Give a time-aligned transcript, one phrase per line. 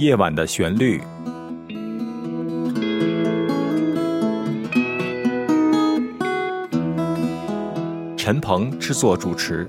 [0.00, 0.98] 夜晚的旋律，
[8.16, 9.68] 陈鹏制作主持。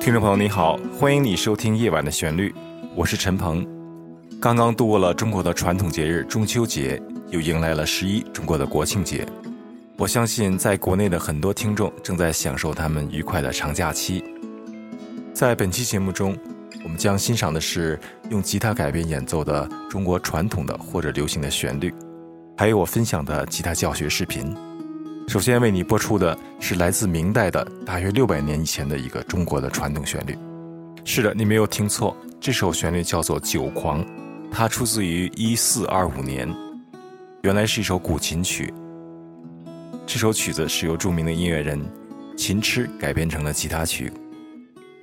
[0.00, 2.50] 听众朋友，你好，欢迎你收听《夜晚的旋律》，
[2.94, 3.66] 我是陈鹏。
[4.40, 9.26] 刚刚度过了中国的传统节日中秋节，又迎来了十一中国的国庆节。
[9.96, 14.22] 我相信，在国内的很多听众正在享受他们愉快的长假期。
[15.34, 16.34] 在本期节目中，
[16.86, 17.98] 我们将欣赏的是
[18.30, 21.92] 用吉他改编演奏的中国传统的或者流行的旋律，
[22.56, 24.54] 还有我分享的吉他教学视频。
[25.26, 30.38] 首先为你播出的是来自明代的大约六百年以前的一个中国的传统旋律。
[31.04, 34.00] 是的，你没有听错，这首旋律叫做《酒狂》，
[34.52, 36.48] 它出自于一四二五年，
[37.42, 38.72] 原来是一首古琴曲。
[40.06, 41.84] 这首曲子是由著名的音乐人
[42.36, 44.12] 秦痴改编成了吉他曲。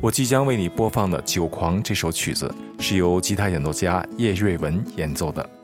[0.03, 5.62] 我即将为你播放的《酒狂》这首曲子是由吉他演奏家叶瑞文演奏的。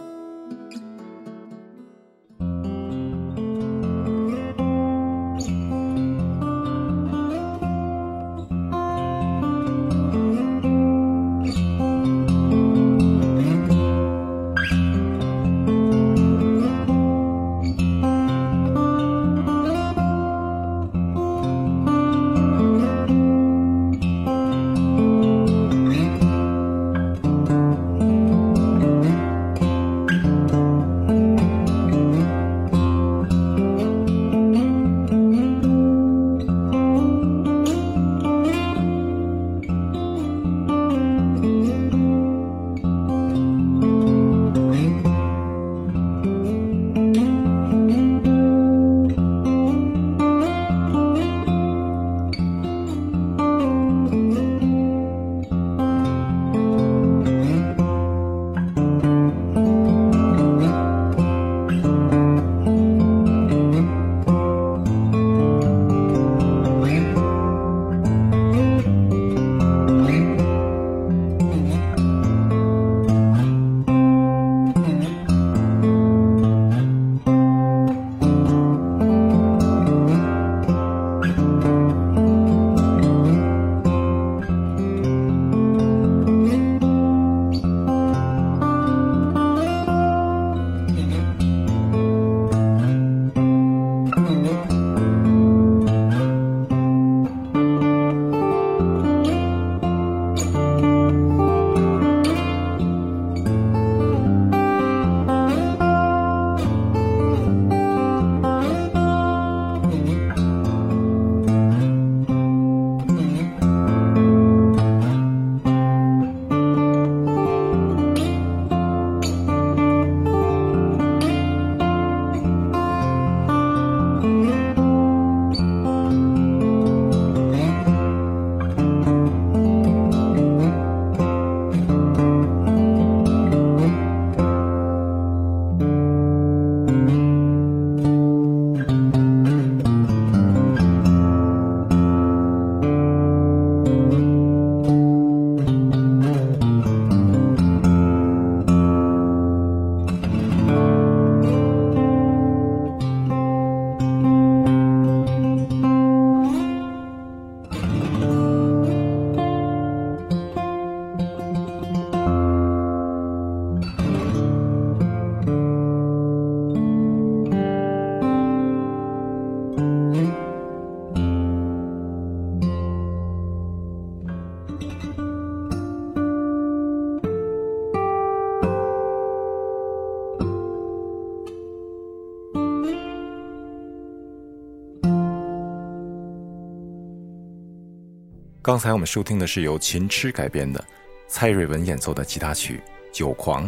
[188.69, 190.85] 刚才我们收听的是由秦痴改编的
[191.27, 192.79] 蔡瑞文演奏的吉他曲
[193.11, 193.65] 《酒狂》，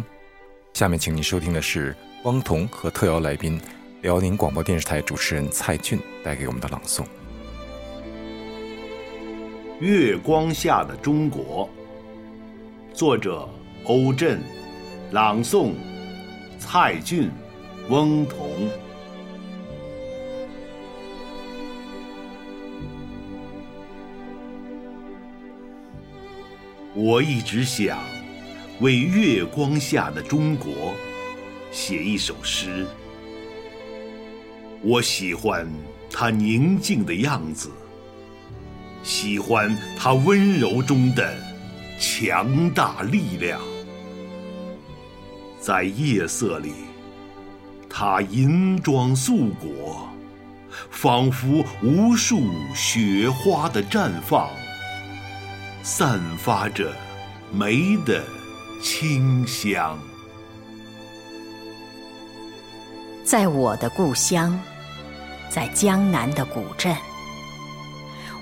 [0.74, 3.60] 下面请您收听的是汪彤和特邀来宾
[4.02, 7.00] 辽宁广播电视台主持人蔡俊带给我们的朗诵
[9.80, 11.68] 《月光下的中国》，
[12.96, 13.48] 作者
[13.86, 14.40] 欧震，
[15.10, 15.72] 朗诵
[16.60, 17.28] 蔡俊、
[17.88, 18.70] 翁彤。
[27.04, 27.98] 我一直想
[28.78, 30.94] 为月光下的中国
[31.72, 32.86] 写一首诗。
[34.82, 35.68] 我喜欢
[36.08, 37.72] 它宁静的样子，
[39.02, 41.36] 喜欢它温柔中的
[41.98, 43.60] 强大力量。
[45.58, 46.72] 在夜色里，
[47.90, 50.08] 它银装素裹，
[50.88, 54.48] 仿佛无数雪花的绽放，
[55.84, 56.92] 散发着
[57.52, 58.24] 梅的
[58.80, 59.98] 清香。
[63.24, 64.58] 在我的故乡，
[65.50, 66.96] 在江南的古镇，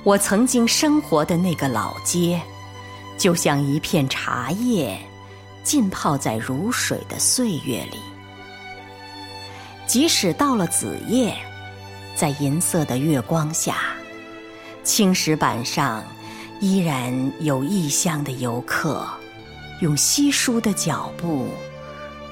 [0.05, 2.39] 我曾经生活的那个老街，
[3.17, 4.99] 就像一片茶叶，
[5.65, 7.99] 浸泡在如水的岁月里。
[9.87, 11.35] 即使到了子夜，
[12.15, 13.77] 在银色的月光下，
[14.85, 16.05] 青石板上
[16.61, 19.09] 依然有异乡的游客，
[19.81, 21.49] 用稀疏的脚步，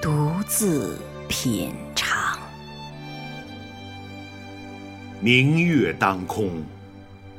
[0.02, 0.98] 独自
[1.28, 2.38] 品尝。
[5.18, 6.62] 明月当空，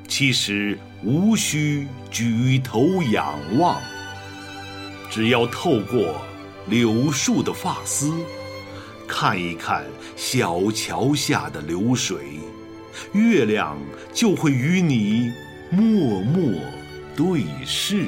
[0.08, 3.80] 其实无需举头仰望，
[5.12, 6.20] 只要透过
[6.68, 8.12] 柳树的发丝，
[9.08, 9.86] 看一看
[10.16, 12.40] 小桥下的流水，
[13.12, 13.78] 月亮
[14.12, 15.32] 就会与你
[15.70, 16.52] 默默
[17.20, 18.08] 对视，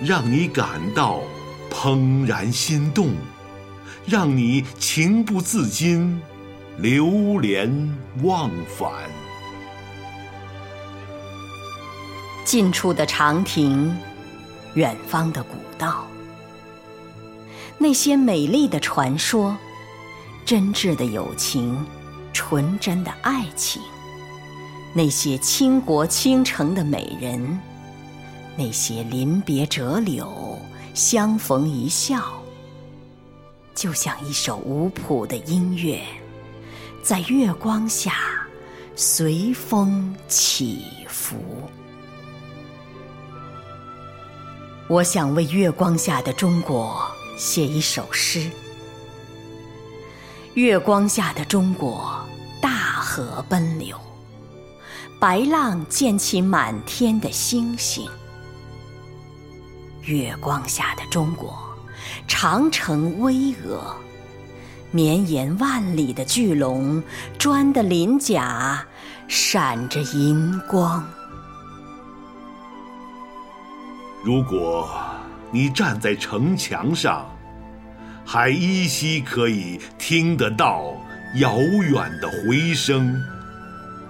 [0.00, 1.18] 让你感到
[1.68, 3.08] 怦然心动，
[4.06, 6.22] 让你情不自禁。
[6.78, 7.68] 流连
[8.22, 8.92] 忘返，
[12.44, 13.92] 近处的长亭，
[14.74, 16.06] 远方的古道，
[17.78, 19.56] 那些美丽的传说，
[20.46, 21.84] 真挚的友情，
[22.32, 23.82] 纯真的爱情，
[24.94, 27.60] 那些倾国倾城的美人，
[28.60, 30.58] 那些临别折柳，
[30.92, 32.42] 相逢一笑，
[33.74, 36.02] 就像一首无谱的音乐。
[37.02, 38.12] 在月光下，
[38.94, 41.36] 随风起伏。
[44.88, 47.02] 我想为月光下的中国
[47.38, 48.50] 写一首诗。
[50.52, 52.14] 月光下的中国，
[52.60, 53.96] 大河奔流，
[55.18, 58.06] 白浪溅起满天的星星。
[60.04, 61.58] 月光下的中国，
[62.26, 63.78] 长城巍峨。
[64.92, 67.00] 绵延万里的巨龙，
[67.38, 68.84] 砖的鳞甲
[69.28, 71.04] 闪着银光。
[74.24, 74.90] 如果
[75.52, 77.24] 你站在城墙上，
[78.24, 80.92] 还依稀可以听得到
[81.36, 83.22] 遥远的回声，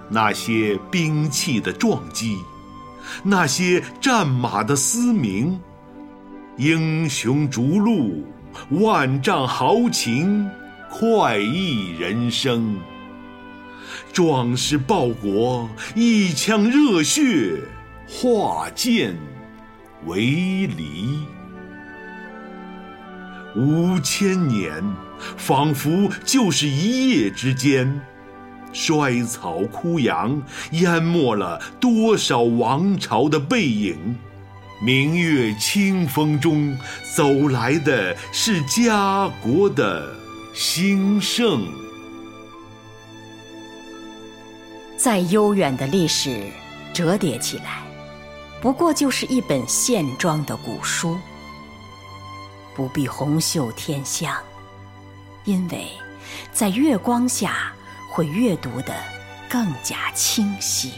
[0.09, 2.37] 那些兵器的撞击，
[3.21, 5.59] 那些战马的嘶鸣，
[6.61, 8.23] 英雄逐鹿，
[8.69, 10.47] 万丈豪情。
[10.91, 12.79] 快意人生，
[14.13, 17.57] 壮士报国，一腔热血
[18.07, 19.15] 化剑
[20.05, 20.21] 为
[20.67, 21.25] 犁。
[23.55, 24.83] 五千年，
[25.37, 27.99] 仿佛就是一夜之间，
[28.71, 30.39] 衰草枯杨，
[30.73, 34.15] 淹没了多少王朝的背影。
[34.81, 36.77] 明月清风中，
[37.15, 40.19] 走来的是家国的。
[40.53, 41.65] 兴盛，
[44.97, 46.43] 再悠远的历史
[46.91, 47.83] 折叠起来，
[48.61, 51.17] 不过就是一本线装的古书，
[52.75, 54.35] 不必红袖添香，
[55.45, 55.87] 因为
[56.51, 57.71] 在月光下
[58.09, 58.93] 会阅读的
[59.49, 60.91] 更加清晰，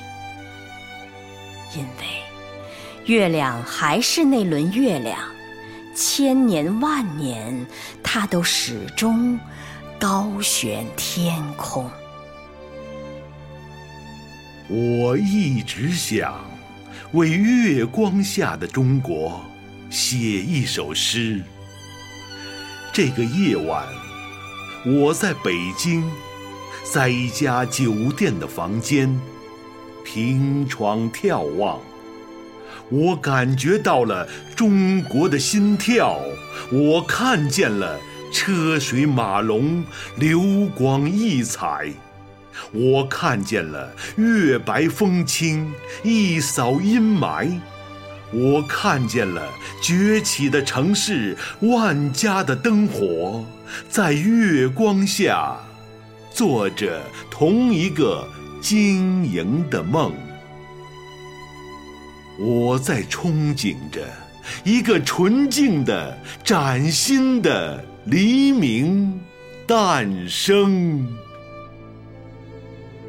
[1.75, 2.23] 因为
[3.05, 5.19] 月亮还是那轮月亮。
[5.95, 7.65] 千年万年，
[8.01, 9.39] 它都始终
[9.99, 11.89] 高悬天空。
[14.69, 16.43] 我一直想
[17.11, 19.41] 为月光下的中国
[19.89, 21.41] 写一首诗。
[22.91, 23.85] 这个夜晚，
[24.85, 26.09] 我在北京，
[26.83, 29.19] 在一家酒店的房间，
[30.03, 31.79] 凭窗眺望。
[32.93, 36.19] 我感觉到了中国的心跳，
[36.71, 37.99] 我看见了
[38.31, 39.83] 车水马龙、
[40.17, 40.39] 流
[40.75, 41.91] 光溢彩，
[42.71, 45.73] 我看见了月白风清、
[46.03, 47.59] 一扫阴霾，
[48.31, 49.41] 我看见了
[49.81, 53.43] 崛起的城市、万家的灯火，
[53.89, 55.57] 在月光下，
[56.31, 58.27] 做着同一个
[58.61, 60.13] 晶莹的梦。
[62.39, 64.07] 我在憧憬着
[64.63, 69.21] 一个纯净的、崭新的黎明
[69.67, 71.07] 诞生。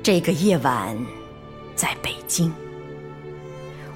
[0.03, 0.97] 这个夜晚，
[1.75, 2.53] 在北京，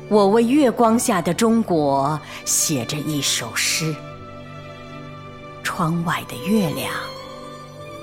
[0.08, 3.94] 我为月光下的中国写着一首诗。
[5.62, 6.90] 窗外的月亮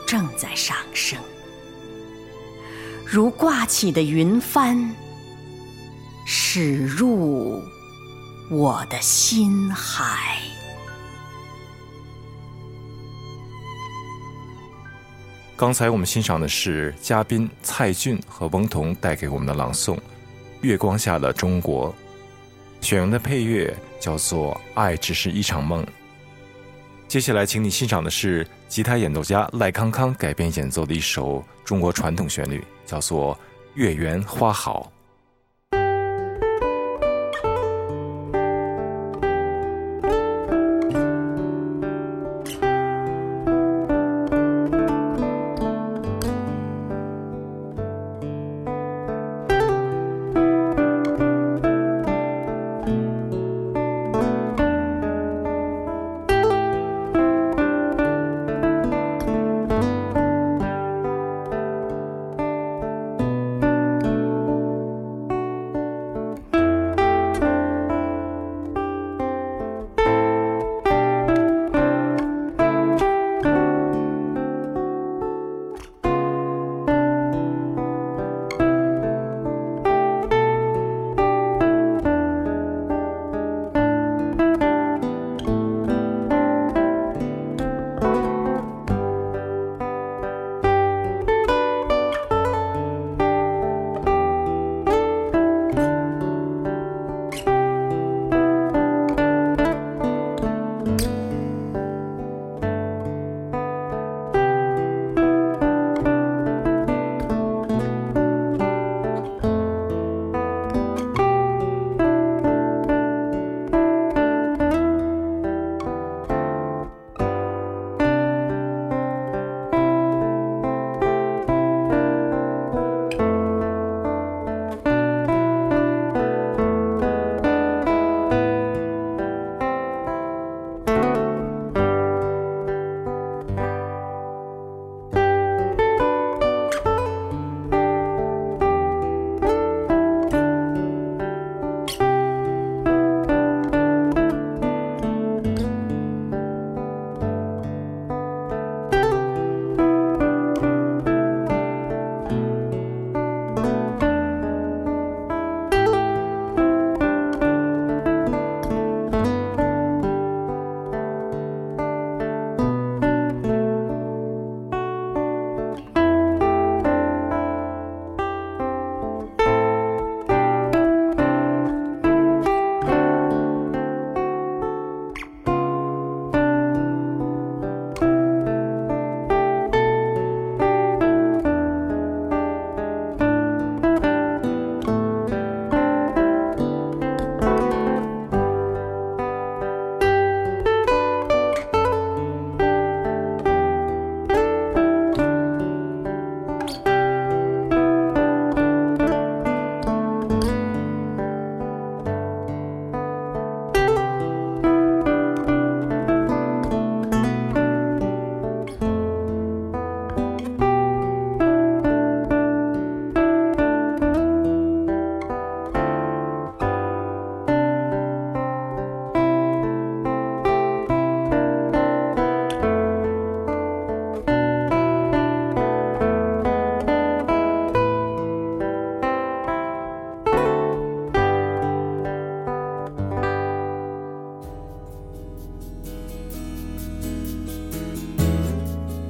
[0.05, 1.19] 正在上升，
[3.03, 4.95] 如挂起的云帆，
[6.27, 7.61] 驶入
[8.49, 10.39] 我的心海。
[15.55, 19.95] 刚才我们欣赏的是嘉宾蔡骏和翁同带给我们的朗诵
[20.61, 21.93] 《月光下的中国》，
[22.85, 25.83] 选用的配乐叫做《爱只是一场梦》。
[27.07, 33.35] 接下来，请你欣赏的是吉他演奏家赖康康改编演奏的一首中国传统旋律，叫做
[33.75, 34.91] 《月圆花好》。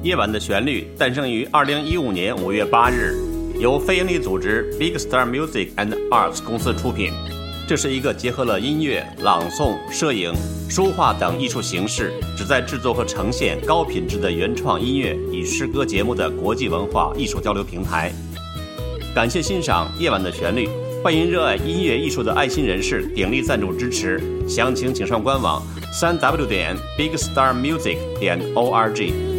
[0.06, 3.16] 夜晚的旋律诞生于二零一五年五月八日，
[3.58, 7.10] 由非营利组织 Big Star Music and Arts 公司出品。
[7.66, 10.32] 这是一个结合了音乐、朗诵、摄影、
[10.70, 18.12] 书画等艺术形式，旨在制作和呈现高品质的原创音乐与诗歌节目的国际文化艺术交流平台。
[19.12, 20.68] 感谢欣赏《夜晚的旋律》，
[21.02, 24.22] 欢迎热爱音乐艺术的爱心人士鼎力赞助支持。
[24.48, 25.60] 详情请上官网：
[25.92, 29.35] 三 w 点 bigstarmusic 点 org。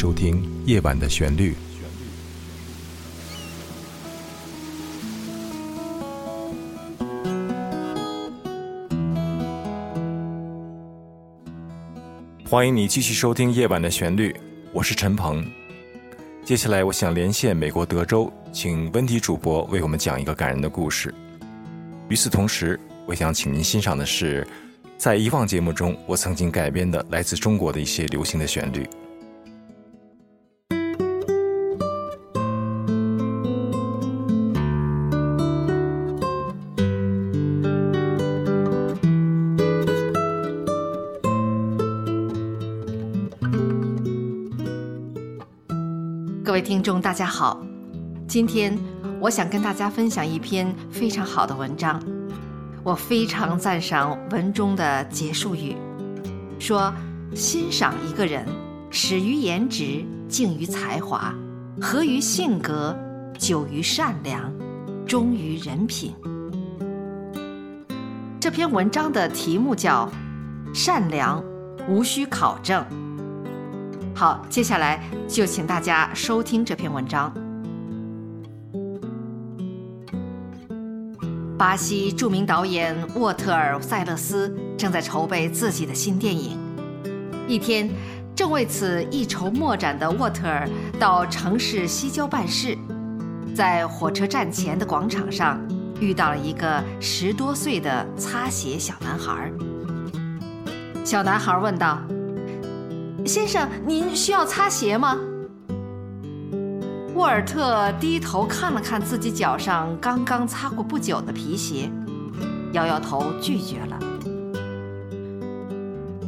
[0.00, 1.52] 收听《夜晚的旋律》。
[12.48, 14.32] 欢迎你继续收听《夜晚的旋律》，
[14.72, 15.44] 我是陈鹏。
[16.46, 21.14] 接下来，我想连线美国德州，请温迪主播为我们讲一个感人的故事。
[22.08, 24.48] 与此同时，我想请您欣赏的是，
[24.96, 28.88] 在以往节目中我曾经改编的来自中国的一些流行的旋律。
[46.80, 47.60] 听众，大家好。
[48.26, 48.74] 今天
[49.20, 52.02] 我想跟大家分享一篇非常好的文章。
[52.82, 55.76] 我非常赞赏文中的结束语，
[56.58, 56.90] 说
[57.36, 58.46] ：“欣赏一个人，
[58.88, 61.34] 始于颜值，敬于才华，
[61.82, 62.98] 合于性格，
[63.38, 64.50] 久于善良，
[65.06, 66.14] 忠于人品。”
[68.40, 70.10] 这篇文章的题目叫
[70.72, 71.44] “善良，
[71.90, 72.82] 无需考证”。
[74.20, 77.32] 好，接下来就请大家收听这篇文章。
[81.56, 86.58] 巴西著名导演沃特尔·塞勒斯正在筹备自己的新电影。
[87.48, 87.88] 一天，
[88.36, 92.76] 正为此一筹莫展的沃特尔到城市西郊办事，
[93.56, 95.58] 在火车站前的广场上
[95.98, 99.50] 遇到了一个十多岁的擦鞋小男孩。
[101.06, 101.98] 小男孩问道。
[103.26, 105.16] 先生，您需要擦鞋吗？
[107.14, 111.90] 沃尔特低头看了看自己脚上刚刚擦过不久的皮鞋，
[112.72, 113.98] 摇摇头拒绝了。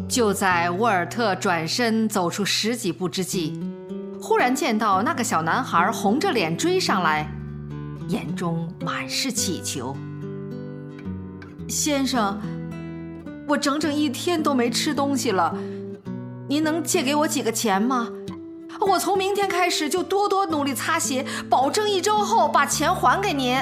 [0.06, 3.58] 就在沃尔特转身走出十几步之际，
[4.20, 7.26] 忽然见到那个小男孩红着脸追上来，
[8.08, 9.96] 眼中满是乞求。
[11.66, 12.38] 先生，
[13.48, 15.56] 我整整一天都没吃东西了。
[16.52, 18.10] 您能借给我几个钱吗？
[18.78, 23.58] 我从明天开始就多多努力擦鞋，保证一周后把钱还给您。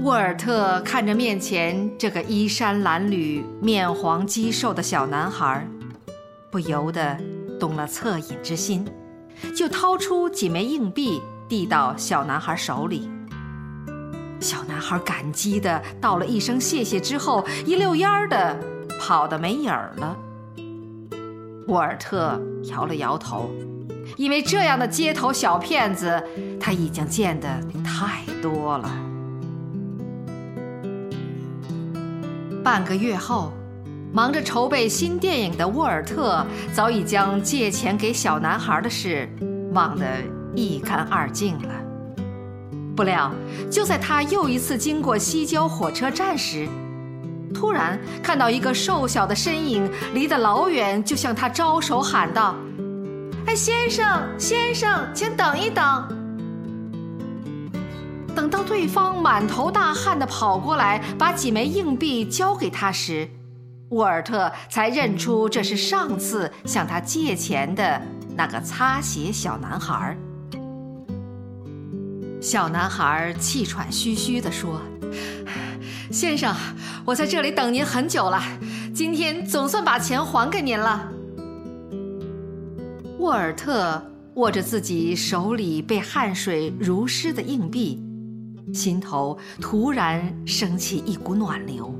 [0.00, 5.66] 沃尔特看着面前这个衣衫褴褛、面黄肌瘦的小男孩，
[6.50, 7.16] 不由得
[7.58, 8.86] 动了恻隐之心，
[9.56, 13.08] 就掏出几枚硬币递到小男孩手里。
[14.40, 18.71] 小男孩感激的道了一声谢谢之后，一溜烟儿的。
[19.04, 20.16] 跑得没影儿了。
[21.66, 23.50] 沃尔特摇了摇头，
[24.16, 26.22] 因为这样的街头小骗子
[26.60, 27.48] 他已经见得
[27.82, 28.88] 太多了。
[32.62, 33.52] 半个月后，
[34.12, 39.28] 忙着筹备新电影的沃尔特早已将借钱给小男孩的事
[39.72, 40.06] 忘得
[40.54, 41.74] 一干二净了。
[42.94, 43.32] 不料，
[43.68, 46.68] 就在他又一次经过西郊火车站时，
[47.52, 52.54] 突然看到一个瘦小的身影，离得老远，就向他招手喊道
[53.46, 56.08] ：“哎，先生，先生，请等一等。”
[58.34, 63.28] 等到对方满头大汗的跑过来，把几枚硬币交给他时，
[63.90, 68.00] 沃尔特才认出这是上次向他借钱的
[68.34, 70.16] 那个擦鞋小男孩。
[72.40, 74.80] 小男孩气喘吁吁地说。
[76.10, 76.54] 先生，
[77.04, 78.40] 我在这里等您很久了，
[78.94, 81.10] 今天总算把钱还给您了。
[83.18, 84.00] 沃尔特
[84.34, 88.00] 握着自己手里被汗水濡湿的硬币，
[88.72, 91.92] 心头突然升起一股暖流。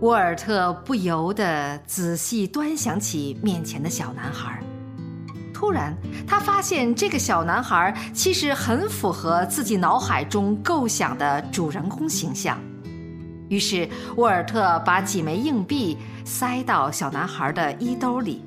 [0.00, 4.60] 沃尔特不由得仔细端详起面前的小男孩。
[5.54, 12.58] 突然，他发现这个小男孩其实很符合自己脑海中构想的主人公形象。
[13.50, 13.86] 于是，
[14.16, 18.42] 沃尔特把几枚硬币塞到小男孩的衣兜里。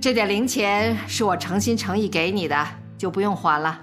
[0.00, 3.78] 这点零钱是我诚心诚意给你的，就不用还了。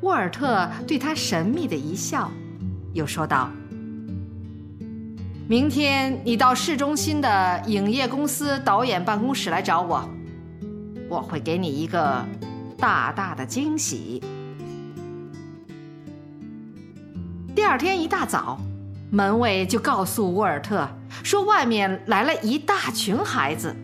[0.00, 2.30] 沃尔特对他神秘的一笑，
[2.94, 3.50] 又说道。
[5.46, 10.08] 明天你到市中心的影业公司导演办公室来找我，
[11.10, 12.24] 我会给你一个
[12.78, 14.22] 大大的惊喜。
[17.56, 18.60] 第二天一大早，
[19.10, 20.86] 门卫就告诉沃尔特
[21.24, 23.74] 说外面来了一大群孩子。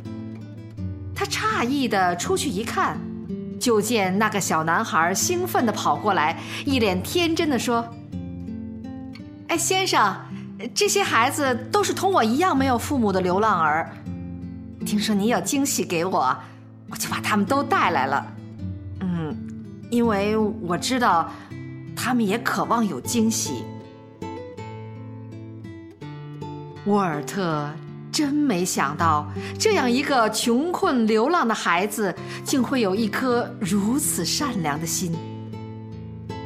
[1.14, 3.00] 他诧异的出去一看，
[3.58, 7.82] 就见那个小男孩兴奋的跑过来，一脸天真的说
[9.48, 10.14] ：“哎，先生。”
[10.74, 13.90] 这些孩子都是同我一样没有父母的流浪儿。
[14.84, 16.36] 听说你有惊喜给我，
[16.90, 18.26] 我就把他们都带来了。
[19.00, 19.34] 嗯，
[19.90, 21.32] 因为我知道
[21.96, 23.64] 他们也渴望有惊喜。
[26.86, 27.70] 沃尔特
[28.10, 29.26] 真没想到，
[29.58, 35.14] 这样一个穷困流浪的孩子，竟会有一颗如此善良的心。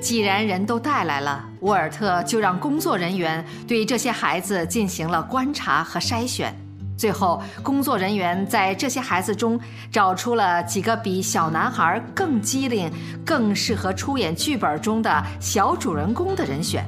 [0.01, 6.55] 既然人都带来了，沃尔特就让工作人员对这些孩子进行了观察和筛选。
[6.97, 9.61] 最后，工作人员在这些孩子中
[9.93, 12.91] 找出了几个比小男孩更机灵、
[13.25, 16.85] 更适合出演剧本中的小主人公的人选。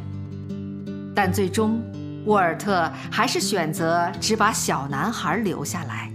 [1.14, 1.78] 但最终，
[2.24, 6.10] 沃尔特还是选择只把小男孩留下来。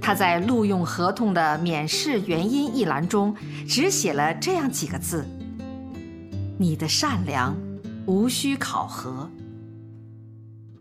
[0.00, 3.34] 他在录用合同的免试原因一栏中
[3.66, 5.26] 只写了这样几个字。
[6.58, 7.56] 你的善良
[8.06, 9.28] 无需考核，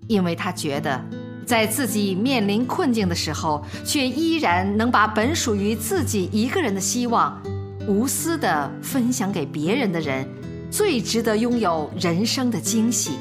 [0.08, 1.04] 因为他觉得，
[1.45, 7.41] 在自己面临困境的时候，却依然能把本属于自己一个人的希望，
[7.88, 10.27] 无私的分享给别人的人，
[10.71, 13.17] 最值得拥有人生的惊喜。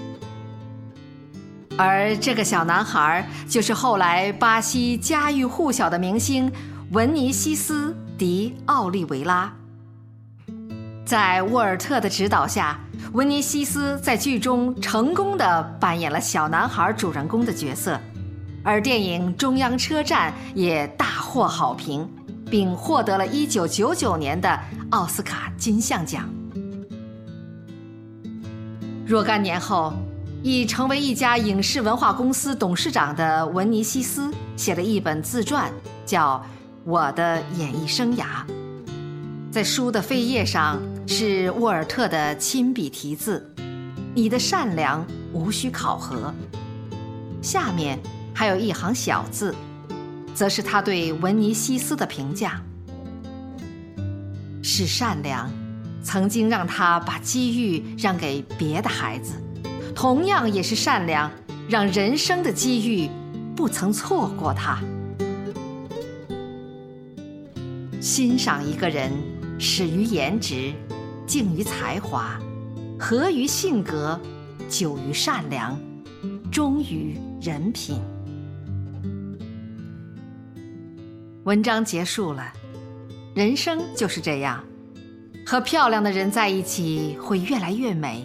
[1.76, 6.52] 而这个小男孩，就是后来巴西家喻户晓的明星
[6.90, 9.52] 文尼西斯·迪奥利维拉。
[11.04, 12.78] 在沃尔特的指导下，
[13.12, 17.98] 文尼西斯在剧中成功的扮演了小男孩主人公的角色，
[18.64, 22.08] 而电影《中央车站》也大获好评，
[22.50, 24.58] 并获得了一九九九年的
[24.90, 26.28] 奥斯卡金像奖。
[29.06, 29.92] 若干年后，
[30.42, 35.72] 已成为一家影视文化公司董事长的文尼西斯写了一本自传，
[36.06, 36.36] 叫
[36.84, 38.24] 《我的演艺生涯》。
[39.50, 40.80] 在书的扉页上。
[41.04, 43.52] 是沃尔特的亲笔题字，
[44.14, 46.32] 你的善良无需考核。
[47.42, 47.98] 下面
[48.34, 49.54] 还有一行小字，
[50.34, 52.60] 则是他对文尼西斯的评价：
[54.62, 55.50] 是善良，
[56.02, 59.34] 曾经让他把机遇让给别的孩子；
[59.94, 61.30] 同样也是善良，
[61.68, 63.08] 让人生的机遇
[63.54, 64.78] 不曾错过他。
[68.00, 69.12] 欣赏一个人，
[69.58, 70.72] 始于颜值。
[71.24, 72.38] 敬于才华，
[72.98, 74.20] 合于性格，
[74.68, 75.80] 久于善良，
[76.50, 78.02] 忠于人品。
[81.44, 82.52] 文章结束了，
[83.34, 84.62] 人生就是这样，
[85.44, 88.24] 和漂亮的人在一起会越来越美，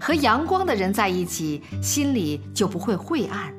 [0.00, 3.52] 和阳光的人在一起心里就不会晦暗，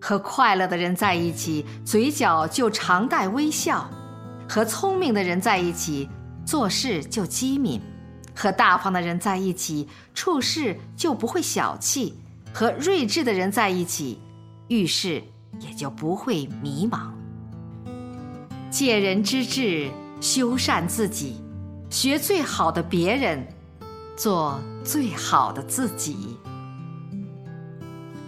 [0.00, 3.88] 和快乐的人在一起嘴角就常带微笑，
[4.48, 6.08] 和聪明的人在一起
[6.44, 7.80] 做事就机敏。
[8.34, 12.14] 和大方的人在一起，处事就不会小气；
[12.52, 14.18] 和睿智的人在一起，
[14.68, 15.22] 遇事
[15.60, 17.12] 也就不会迷茫。
[18.72, 21.36] 借人之智，修缮自己，
[21.90, 23.46] 学最好的别人，
[24.16, 26.38] 做最好的自己。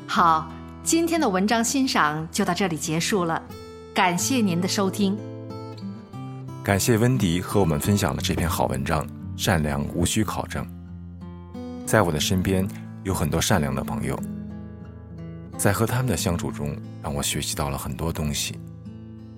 [0.07, 0.47] 好，
[0.83, 3.43] 今天的文章欣赏就到这里结束了，
[3.95, 5.17] 感谢您的收听。
[6.63, 9.07] 感谢温迪和我们分享了这篇好文章。
[9.37, 10.65] 善良无需考证，
[11.87, 12.69] 在我的身边
[13.03, 14.17] 有很多善良的朋友，
[15.57, 18.57] 在和他们的相处中，让我学习到了很多东西。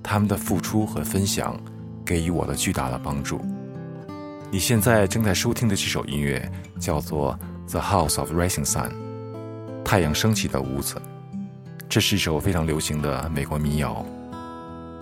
[0.09, 1.61] 他们的付出和分享
[2.05, 3.45] 给予我了巨大的帮助。
[4.53, 7.37] 你现在正在收听的这首音乐叫做
[7.73, 8.90] 《The House of Rising Sun》，
[9.85, 11.03] 太阳升起的屋子。
[11.88, 14.07] 这是一首非常流行的美国民谣，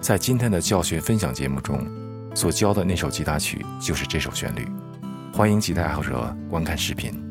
[0.01, 1.87] 在今天的教学分享节目中
[2.35, 4.67] 所教的那首吉他曲就是这首旋律。
[5.35, 7.24] 欢迎吉他爱好者观看视频。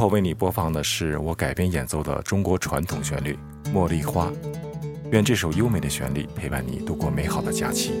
[0.00, 3.38] 后为你播放的是我改编演奏的中国传统旋律
[3.70, 4.28] 《茉莉花》，
[5.10, 7.92] 愿这首优美的旋律陪伴你度过美好的假期。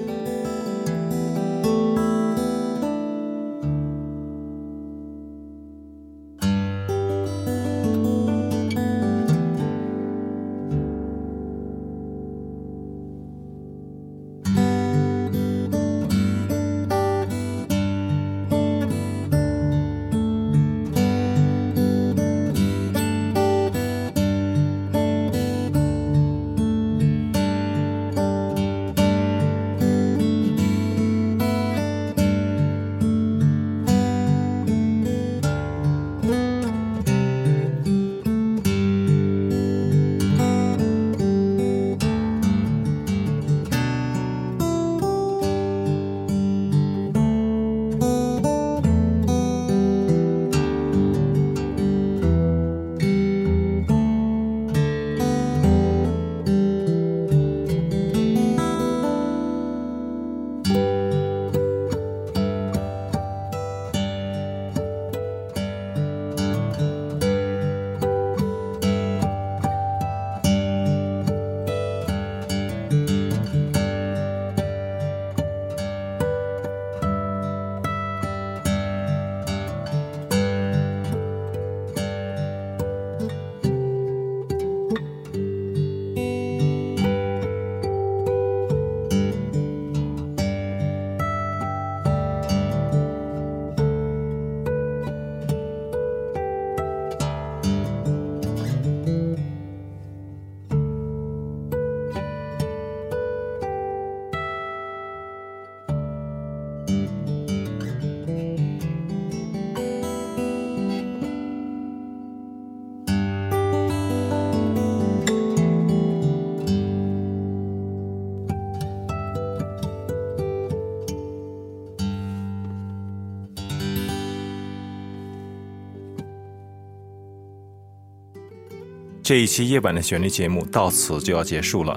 [129.30, 131.96] 这一期夜晚的旋律节目到此就要结束了，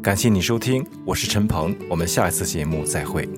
[0.00, 3.28] 感谢你收听，我是陈鹏，我们下一次节目再会。